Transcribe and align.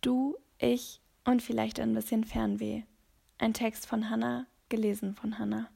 Du, 0.00 0.36
ich 0.58 1.00
und 1.24 1.42
vielleicht 1.42 1.80
ein 1.80 1.92
bisschen 1.92 2.22
Fernweh. 2.22 2.84
Ein 3.38 3.52
Text 3.52 3.86
von 3.86 4.08
Hannah, 4.08 4.46
gelesen 4.68 5.16
von 5.16 5.40
Hannah. 5.40 5.68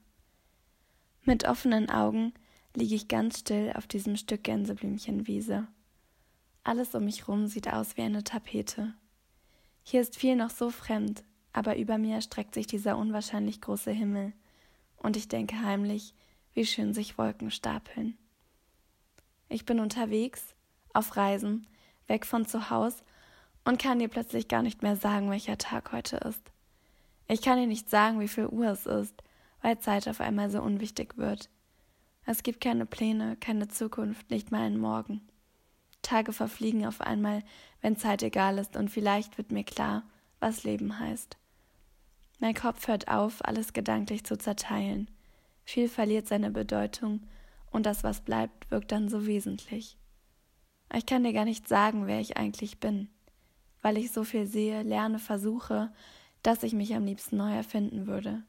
Mit 1.23 1.45
offenen 1.45 1.89
Augen 1.89 2.33
liege 2.73 2.95
ich 2.95 3.09
ganz 3.09 3.39
still 3.39 3.73
auf 3.75 3.85
diesem 3.85 4.15
Stück 4.15 4.43
Gänseblümchenwiese. 4.43 5.67
Alles 6.63 6.95
um 6.95 7.03
mich 7.03 7.27
rum 7.27 7.47
sieht 7.47 7.67
aus 7.67 7.97
wie 7.97 8.01
eine 8.01 8.23
Tapete. 8.23 8.93
Hier 9.83 9.99
ist 9.99 10.15
viel 10.15 10.37
noch 10.37 10.51
so 10.51 10.69
fremd, 10.69 11.25
aber 11.51 11.77
über 11.77 11.97
mir 11.97 12.21
streckt 12.21 12.53
sich 12.53 12.65
dieser 12.65 12.97
unwahrscheinlich 12.97 13.59
große 13.59 13.91
Himmel, 13.91 14.31
und 14.95 15.17
ich 15.17 15.27
denke 15.27 15.61
heimlich, 15.61 16.13
wie 16.53 16.65
schön 16.65 16.93
sich 16.93 17.17
Wolken 17.17 17.51
stapeln. 17.51 18.17
Ich 19.49 19.65
bin 19.65 19.81
unterwegs, 19.81 20.55
auf 20.93 21.17
Reisen, 21.17 21.67
weg 22.07 22.25
von 22.25 22.45
zu 22.45 22.69
Hause 22.69 23.03
und 23.65 23.81
kann 23.81 23.99
dir 23.99 24.09
plötzlich 24.09 24.47
gar 24.47 24.61
nicht 24.61 24.81
mehr 24.81 24.95
sagen, 24.95 25.29
welcher 25.29 25.57
Tag 25.57 25.91
heute 25.91 26.17
ist. 26.17 26.51
Ich 27.27 27.41
kann 27.41 27.57
dir 27.57 27.67
nicht 27.67 27.89
sagen, 27.89 28.19
wie 28.19 28.27
viel 28.27 28.47
Uhr 28.47 28.67
es 28.67 28.85
ist, 28.85 29.23
weil 29.61 29.79
Zeit 29.79 30.07
auf 30.07 30.19
einmal 30.19 30.49
so 30.49 30.61
unwichtig 30.61 31.17
wird. 31.17 31.49
Es 32.25 32.43
gibt 32.43 32.61
keine 32.61 32.85
Pläne, 32.85 33.37
keine 33.37 33.67
Zukunft, 33.67 34.29
nicht 34.29 34.51
mal 34.51 34.61
einen 34.61 34.77
Morgen. 34.77 35.21
Tage 36.01 36.33
verfliegen 36.33 36.85
auf 36.85 36.99
einmal, 36.99 37.43
wenn 37.81 37.95
Zeit 37.95 38.23
egal 38.23 38.57
ist, 38.57 38.75
und 38.75 38.89
vielleicht 38.89 39.37
wird 39.37 39.51
mir 39.51 39.63
klar, 39.63 40.03
was 40.39 40.63
Leben 40.63 40.99
heißt. 40.99 41.37
Mein 42.39 42.53
Kopf 42.53 42.87
hört 42.87 43.07
auf, 43.07 43.43
alles 43.45 43.71
gedanklich 43.71 44.25
zu 44.25 44.37
zerteilen. 44.37 45.09
Viel 45.63 45.87
verliert 45.87 46.27
seine 46.27 46.51
Bedeutung, 46.51 47.21
und 47.71 47.85
das, 47.85 48.03
was 48.03 48.21
bleibt, 48.21 48.69
wirkt 48.69 48.91
dann 48.91 49.07
so 49.09 49.25
wesentlich. 49.25 49.97
Ich 50.93 51.05
kann 51.05 51.23
dir 51.23 51.33
gar 51.33 51.45
nicht 51.45 51.67
sagen, 51.67 52.05
wer 52.05 52.19
ich 52.19 52.37
eigentlich 52.37 52.79
bin 52.79 53.09
weil 53.83 53.97
ich 53.97 54.11
so 54.11 54.23
viel 54.23 54.47
sehe, 54.47 54.81
lerne, 54.81 55.19
versuche, 55.19 55.91
dass 56.41 56.63
ich 56.63 56.73
mich 56.73 56.95
am 56.95 57.05
liebsten 57.05 57.37
neu 57.37 57.53
erfinden 57.53 58.07
würde. 58.07 58.41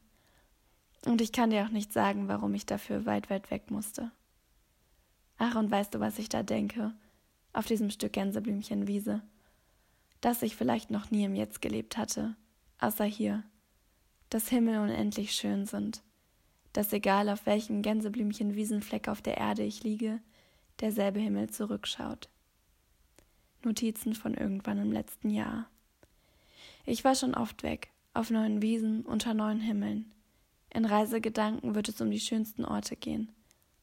Und 1.05 1.21
ich 1.21 1.31
kann 1.31 1.51
dir 1.51 1.63
auch 1.63 1.69
nicht 1.69 1.93
sagen, 1.93 2.27
warum 2.27 2.55
ich 2.55 2.65
dafür 2.65 3.05
weit, 3.05 3.29
weit 3.29 3.51
weg 3.51 3.69
musste. 3.69 4.11
Ach, 5.37 5.55
und 5.55 5.69
weißt 5.69 5.93
du, 5.93 5.99
was 5.99 6.17
ich 6.17 6.29
da 6.29 6.41
denke? 6.41 6.93
Auf 7.53 7.67
diesem 7.67 7.91
Stück 7.91 8.13
Gänseblümchenwiese. 8.13 9.21
Dass 10.21 10.41
ich 10.41 10.55
vielleicht 10.55 10.89
noch 10.89 11.11
nie 11.11 11.25
im 11.25 11.35
Jetzt 11.35 11.61
gelebt 11.61 11.97
hatte, 11.97 12.35
außer 12.79 13.05
hier. 13.05 13.43
Dass 14.29 14.49
Himmel 14.49 14.79
unendlich 14.79 15.33
schön 15.33 15.65
sind. 15.65 16.01
Dass 16.73 16.93
egal 16.93 17.29
auf 17.29 17.45
welchem 17.45 17.81
Gänseblümchenwiesenfleck 17.81 19.09
auf 19.09 19.21
der 19.21 19.37
Erde 19.37 19.63
ich 19.63 19.83
liege, 19.83 20.21
derselbe 20.79 21.19
Himmel 21.19 21.49
zurückschaut. 21.49 22.29
Notizen 23.65 24.15
von 24.15 24.33
irgendwann 24.33 24.77
im 24.77 24.91
letzten 24.91 25.29
Jahr. 25.29 25.67
Ich 26.85 27.03
war 27.03 27.15
schon 27.15 27.33
oft 27.33 27.63
weg, 27.63 27.89
auf 28.13 28.29
neuen 28.29 28.61
Wiesen, 28.61 29.01
unter 29.01 29.33
neuen 29.33 29.59
Himmeln. 29.59 30.13
In 30.69 30.85
Reisegedanken 30.85 31.75
wird 31.75 31.89
es 31.89 31.99
um 31.99 32.11
die 32.11 32.19
schönsten 32.19 32.63
Orte 32.63 32.95
gehen, 32.95 33.31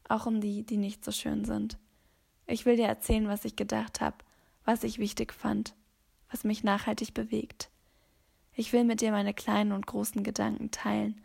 auch 0.08 0.26
um 0.26 0.40
die, 0.40 0.62
die 0.62 0.76
nicht 0.76 1.04
so 1.04 1.10
schön 1.10 1.44
sind. 1.44 1.78
Ich 2.46 2.64
will 2.64 2.76
dir 2.76 2.86
erzählen, 2.86 3.28
was 3.28 3.44
ich 3.44 3.56
gedacht 3.56 4.00
habe, 4.00 4.16
was 4.64 4.84
ich 4.84 4.98
wichtig 4.98 5.32
fand, 5.32 5.74
was 6.30 6.44
mich 6.44 6.64
nachhaltig 6.64 7.14
bewegt. 7.14 7.70
Ich 8.54 8.72
will 8.72 8.84
mit 8.84 9.00
dir 9.00 9.10
meine 9.10 9.34
kleinen 9.34 9.72
und 9.72 9.86
großen 9.86 10.22
Gedanken 10.22 10.70
teilen, 10.70 11.20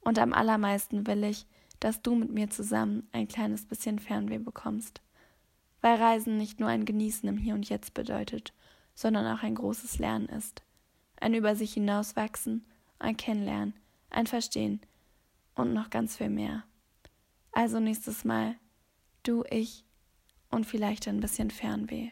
und 0.00 0.20
am 0.20 0.32
allermeisten 0.32 1.06
will 1.08 1.24
ich, 1.24 1.46
dass 1.80 2.00
du 2.00 2.14
mit 2.14 2.30
mir 2.30 2.48
zusammen 2.48 3.08
ein 3.10 3.26
kleines 3.26 3.64
bisschen 3.66 3.98
Fernweh 3.98 4.38
bekommst 4.38 5.00
weil 5.80 5.96
Reisen 5.96 6.36
nicht 6.36 6.60
nur 6.60 6.68
ein 6.68 6.84
Genießen 6.84 7.28
im 7.28 7.36
Hier 7.36 7.54
und 7.54 7.68
Jetzt 7.68 7.94
bedeutet, 7.94 8.52
sondern 8.94 9.26
auch 9.26 9.42
ein 9.42 9.54
großes 9.54 9.98
Lernen 9.98 10.28
ist. 10.28 10.62
Ein 11.18 11.34
über 11.34 11.56
sich 11.56 11.74
hinauswachsen, 11.74 12.64
ein 12.98 13.16
Kennenlernen, 13.16 13.74
ein 14.10 14.26
Verstehen 14.26 14.80
und 15.54 15.72
noch 15.72 15.90
ganz 15.90 16.16
viel 16.16 16.30
mehr. 16.30 16.64
Also 17.52 17.80
nächstes 17.80 18.24
Mal 18.24 18.56
du, 19.22 19.44
ich 19.50 19.84
und 20.50 20.66
vielleicht 20.66 21.08
ein 21.08 21.20
bisschen 21.20 21.50
Fernweh. 21.50 22.10